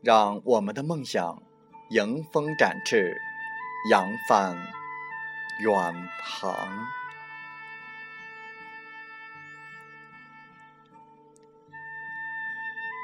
[0.00, 1.42] 让我们的梦想
[1.90, 3.20] 迎风展翅，
[3.90, 4.56] 扬帆
[5.60, 6.68] 远航。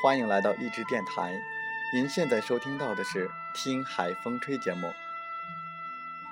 [0.00, 1.34] 欢迎来到励志电台，
[1.92, 4.92] 您现在收听到的是《听海风吹》节目，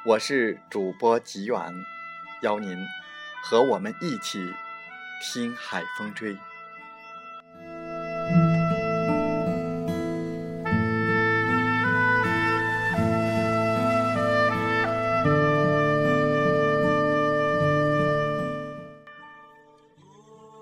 [0.06, 1.60] 我是主播吉远，
[2.42, 2.78] 邀您
[3.42, 4.54] 和我们一起
[5.20, 6.38] 听海风吹。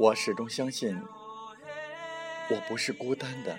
[0.02, 1.00] 我始终相信，
[2.50, 3.56] 我不是孤单的。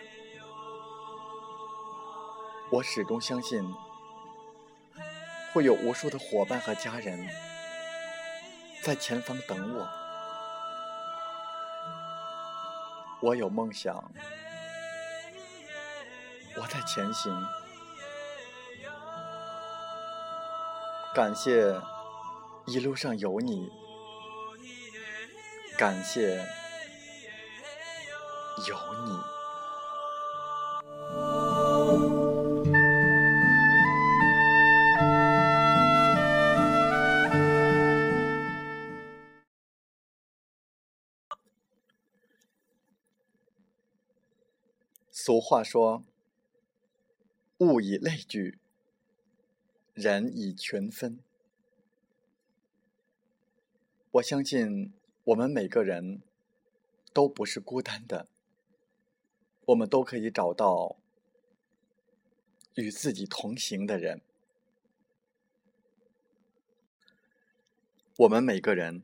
[2.69, 3.63] 我始终相信，
[5.53, 7.29] 会有无数的伙伴和家人
[8.81, 9.87] 在前方等我。
[13.21, 13.95] 我有梦想，
[16.57, 17.33] 我在前行。
[21.15, 21.73] 感谢
[22.65, 23.82] 一路上有你。
[25.75, 26.37] 感谢
[28.67, 29.19] 有你。
[45.11, 46.03] 俗话说
[47.57, 48.59] ：“物以类聚，
[49.93, 51.19] 人以群分。”
[54.11, 54.93] 我相信。
[55.25, 56.21] 我们每个人
[57.13, 58.27] 都不是孤单的，
[59.67, 60.97] 我们都可以找到
[62.75, 64.21] 与自己同行的人。
[68.17, 69.03] 我们每个人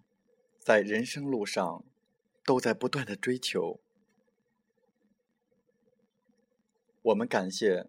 [0.60, 1.86] 在人生路上
[2.44, 3.80] 都在不断的追求，
[7.02, 7.88] 我们感谢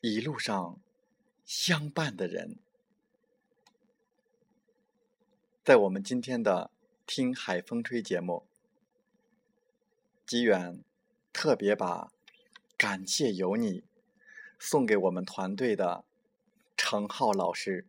[0.00, 0.80] 一路上
[1.44, 2.58] 相伴的人。
[5.64, 6.72] 在我们今天的
[7.06, 8.44] 《听海风吹》节目，
[10.26, 10.82] 吉远
[11.32, 12.10] 特别把
[12.76, 13.84] “感谢有你”
[14.58, 16.04] 送给我们团队的
[16.76, 17.86] 程浩老师。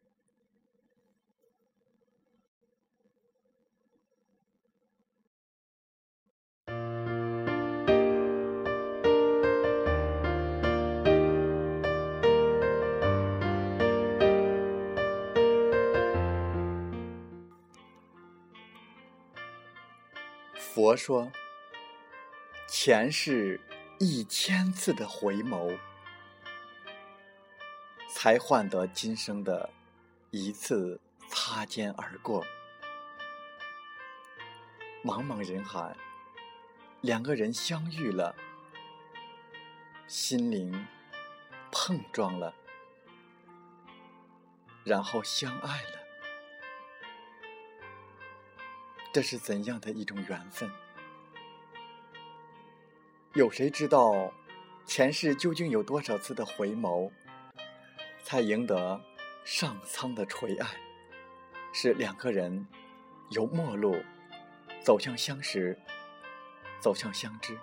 [20.73, 21.31] 佛说
[22.67, 23.61] ：“前世
[23.99, 25.77] 一千次的回眸，
[28.09, 29.69] 才换得今生的
[30.31, 32.43] 一次擦肩而过。
[35.03, 35.95] 茫茫人海，
[37.01, 38.35] 两个人相遇了，
[40.07, 40.87] 心灵
[41.71, 42.51] 碰撞了，
[44.83, 46.02] 然后相爱了。”
[49.13, 50.71] 这是怎样的一种缘分？
[53.35, 54.33] 有谁知道
[54.87, 57.11] 前世究竟有多少次的回眸，
[58.23, 58.99] 才赢得
[59.45, 60.67] 上苍的垂爱？
[61.71, 62.67] 是两个人
[63.29, 63.95] 由陌路
[64.81, 65.79] 走向相识，
[66.79, 67.55] 走向相知，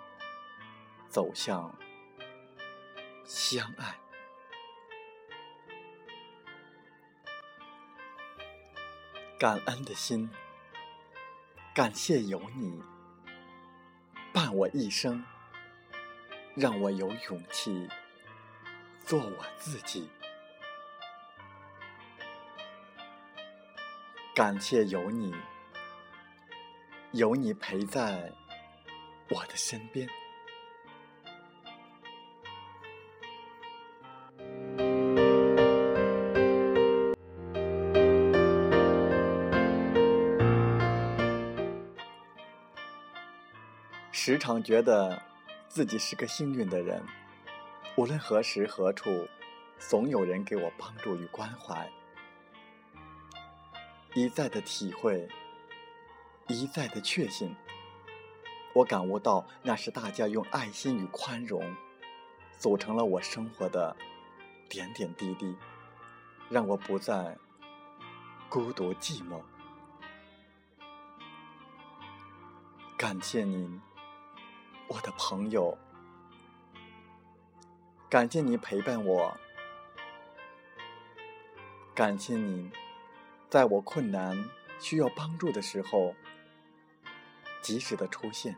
[1.09, 1.77] 走向
[3.25, 3.99] 相爱。
[9.37, 10.29] 感恩的心。
[11.81, 12.79] 感谢有你
[14.31, 15.25] 伴我一生，
[16.53, 17.89] 让我有勇气
[19.03, 20.07] 做我自己。
[24.35, 25.33] 感谢有你，
[27.13, 28.31] 有你陪在
[29.31, 30.07] 我的身边。
[44.41, 45.21] 常觉得
[45.69, 46.99] 自己是个幸运的人，
[47.95, 49.27] 无论何时何处，
[49.77, 51.87] 总有人给我帮助与关怀。
[54.15, 55.29] 一再的体会，
[56.47, 57.55] 一再的确信。
[58.73, 61.75] 我感悟到，那是大家用爱心与宽容，
[62.57, 63.95] 组成了我生活的
[64.67, 65.55] 点点滴滴，
[66.49, 67.37] 让我不再
[68.49, 69.39] 孤独寂寞。
[72.97, 73.79] 感谢您，
[74.91, 75.77] 我的朋友。
[78.09, 79.33] 感谢您陪伴我，
[81.95, 82.69] 感谢您，
[83.49, 84.37] 在我困难
[84.81, 86.13] 需要帮助的时候，
[87.61, 88.53] 及时的出现。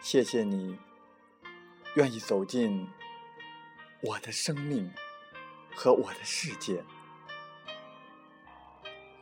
[0.00, 0.76] 谢谢你，
[1.94, 2.88] 愿意走进
[4.00, 4.92] 我的生命
[5.76, 6.84] 和我的世界。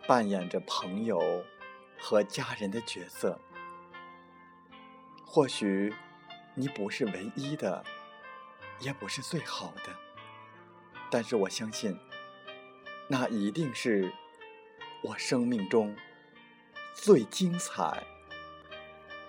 [0.06, 1.44] 扮演着朋友
[1.98, 3.40] 和家人的角色，
[5.24, 5.94] 或许
[6.54, 7.82] 你不是唯一的，
[8.80, 9.94] 也不是最好的，
[11.10, 11.98] 但是我相信，
[13.08, 14.12] 那一定是
[15.02, 15.96] 我生命中
[16.92, 18.04] 最精彩、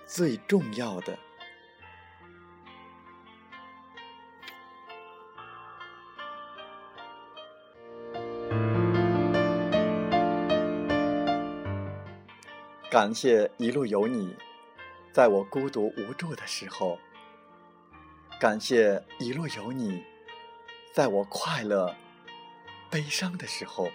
[0.06, 1.18] 最重要的。
[12.96, 14.34] 感谢一路有你，
[15.12, 16.98] 在我孤独无助的时候；
[18.40, 20.02] 感谢一路有你，
[20.94, 21.94] 在我快乐、
[22.90, 23.90] 悲伤的时候。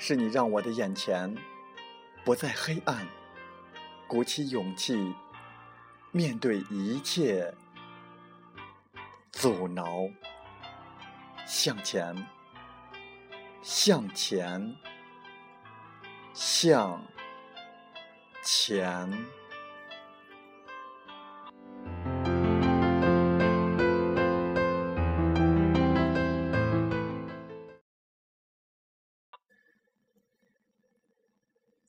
[0.00, 1.32] 是你让我的眼前
[2.24, 3.06] 不再黑暗，
[4.08, 5.14] 鼓起勇气
[6.10, 7.54] 面对一切
[9.30, 10.10] 阻挠，
[11.46, 12.26] 向前，
[13.62, 14.74] 向前，
[16.34, 17.00] 向。
[18.42, 19.26] 钱，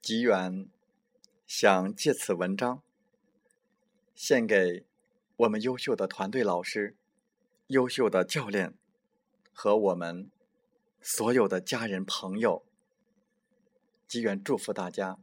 [0.01, 0.67] 吉远
[1.47, 2.83] 想借此文章
[4.13, 4.85] 献给
[5.37, 6.95] 我们优秀的团队老师、
[7.67, 8.73] 优秀的教练
[9.53, 10.29] 和我们
[11.01, 12.65] 所有的家人朋友。
[14.07, 15.17] 吉远祝福大家。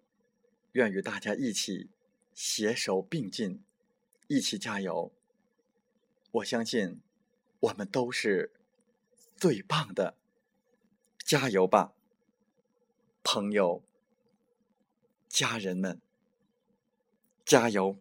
[0.72, 1.90] 愿与大家一起
[2.34, 3.62] 携手并进，
[4.26, 5.12] 一起加油。
[6.30, 7.00] 我相信
[7.60, 8.52] 我们都是
[9.36, 10.16] 最棒的，
[11.24, 11.94] 加油吧，
[13.22, 13.82] 朋友、
[15.28, 16.00] 家人们，
[17.44, 17.96] 加油！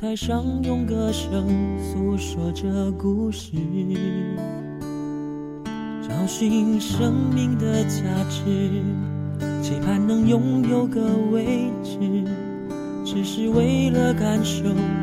[0.00, 1.44] 台上用歌声
[1.82, 3.50] 诉说着故事，
[6.00, 8.44] 找寻生命的价值，
[9.60, 11.00] 期盼能拥有个
[11.32, 11.98] 位置，
[13.04, 14.62] 只是为了感受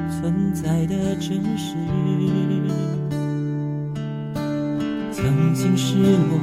[0.09, 1.75] 存在的真实。
[5.11, 6.39] 曾经失落，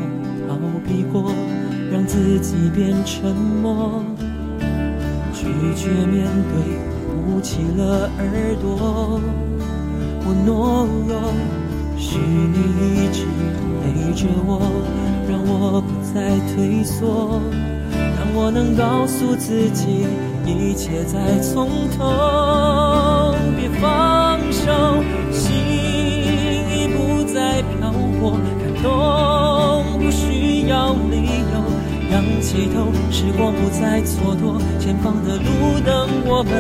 [0.47, 1.33] 逃避过，
[1.91, 4.05] 让自己变沉默。
[5.33, 9.21] 拒绝面对，捂起了耳朵。
[10.25, 11.13] 我懦弱，
[11.97, 13.27] 是你一直
[13.83, 14.61] 陪着我，
[15.29, 17.41] 让我不再退缩，
[17.91, 20.07] 让我能告诉自己，
[20.47, 25.03] 一切再从头，别放手，
[25.33, 25.53] 心
[26.71, 31.55] 已不再漂泊，感动不需要理由。
[32.13, 35.45] 仰起头，时光不再蹉跎，前方的路
[35.85, 36.53] 等我们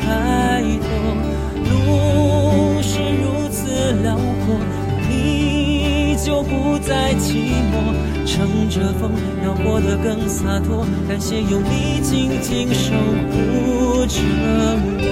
[0.00, 0.88] 开拓。
[1.70, 4.58] 路是如此辽阔，
[5.08, 7.74] 你就不再寂寞。
[8.24, 9.10] 乘着风，
[9.44, 10.86] 要活得更洒脱。
[11.08, 12.94] 感谢有你紧紧守
[13.30, 14.20] 护着
[15.02, 15.10] 我。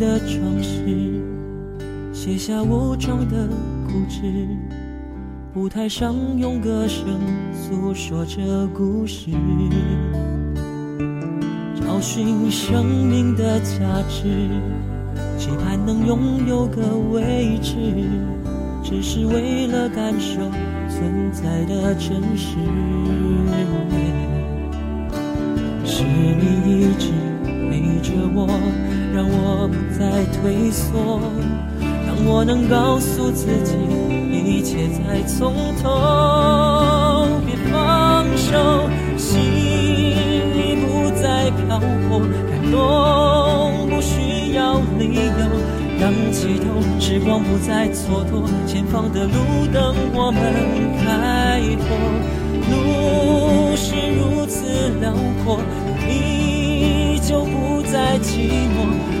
[0.00, 1.20] 的装饰，
[2.10, 3.46] 卸下武装的
[3.86, 4.46] 固执，
[5.54, 7.20] 舞台上用歌声
[7.52, 9.30] 诉说着故事，
[11.74, 13.76] 找寻生命的价
[14.08, 14.48] 值，
[15.36, 16.80] 期盼能拥有个
[17.12, 17.76] 位置，
[18.82, 20.40] 只是为了感受
[20.88, 22.56] 存在的真实。
[25.84, 27.10] 是你一直
[28.00, 28.48] 着我。
[29.12, 31.20] 让我不再退缩。
[32.06, 33.74] 当我能告诉自己，
[34.30, 35.52] 一切再从
[35.82, 38.88] 头，别放手，
[39.18, 45.20] 心已不再漂泊，感动不需要理由。
[46.00, 50.40] 仰起头，时光不再蹉跎，前方的路等我们
[51.02, 51.88] 开拓。
[52.70, 54.64] 路是如此
[55.00, 55.12] 辽
[55.44, 55.60] 阔，
[56.08, 56.49] 你
[57.92, 58.76] 再寂寞。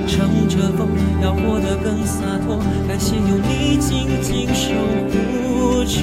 [0.06, 0.88] 乘着风，
[1.22, 2.58] 要活得更洒脱。
[2.88, 4.74] 感谢有你紧紧守
[5.10, 5.96] 护着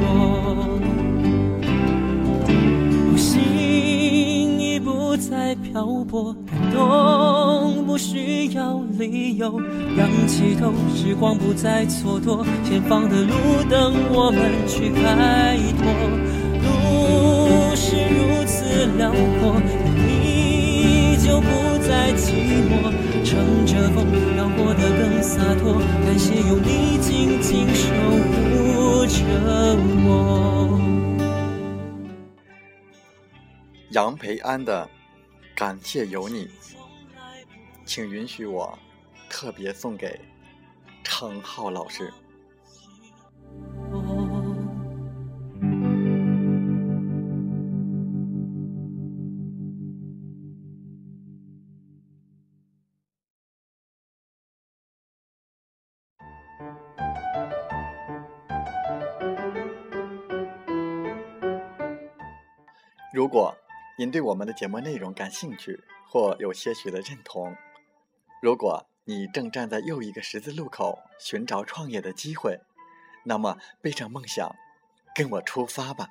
[0.00, 0.76] 我，
[3.16, 9.60] 心已不再漂泊，感动不需要理由。
[9.96, 13.32] 仰起头，时光不再蹉跎，前方的路
[13.68, 15.86] 等我们去开拓。
[16.64, 16.68] 路
[17.76, 19.60] 是如此辽阔，
[19.94, 21.46] 你就不
[21.90, 22.72] 再寂寞。
[23.24, 24.06] 乘着风，
[24.36, 25.74] 要活得更洒脱。
[25.74, 27.84] 感谢有你紧紧守
[28.30, 29.18] 护着
[30.06, 30.78] 我。
[33.90, 34.88] 杨培安的
[35.58, 36.46] 《感谢有你》，
[37.84, 38.78] 请允许我。
[39.28, 40.20] 特别送给
[41.02, 42.12] 程浩老师。
[63.12, 63.56] 如果
[63.98, 67.56] 您对我们的节目内容感兴趣，或有些许的认同，
[68.40, 68.86] 如果。
[69.04, 72.60] 你正站在又一个十字路口寻找创业的机会，
[73.24, 74.54] 那么背上梦想，
[75.16, 76.06] 跟我出发吧。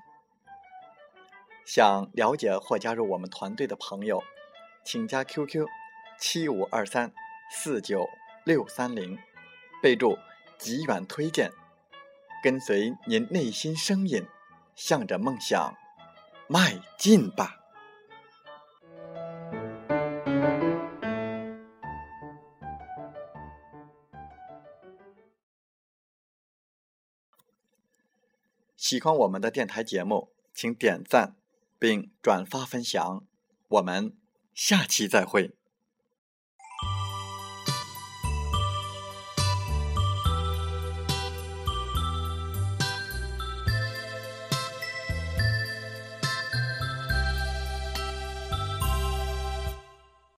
[1.63, 4.22] 想了解或加入我们团队的朋友，
[4.84, 5.65] 请加 QQ
[6.20, 7.13] 七五二三
[7.50, 8.10] 四九
[8.44, 9.18] 六三零，
[9.82, 10.18] 备注
[10.60, 11.51] “极远推荐”，
[12.44, 14.28] 跟随您内心声音，
[14.75, 15.74] 向着梦想
[16.48, 17.56] 迈进吧。
[28.75, 31.36] 喜欢我们的电台节目，请点赞
[31.78, 33.24] 并转发分享。
[33.68, 34.18] 我们
[34.56, 35.59] 下期再会。